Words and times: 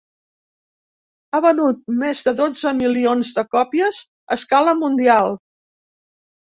Ha 1.31 1.41
venut 1.47 1.83
més 1.99 2.23
de 2.29 2.35
dotze 2.41 2.73
milions 2.81 3.37
de 3.39 3.47
còpies 3.53 4.01
a 4.03 4.41
escala 4.43 4.79
mundial. 4.85 5.41